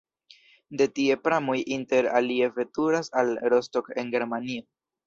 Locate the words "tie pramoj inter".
0.99-2.09